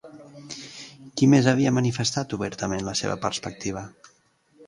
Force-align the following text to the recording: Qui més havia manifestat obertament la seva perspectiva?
Qui 1.19 1.27
més 1.33 1.49
havia 1.51 1.73
manifestat 1.79 2.35
obertament 2.39 2.83
la 2.87 2.97
seva 3.03 3.19
perspectiva? 3.29 3.87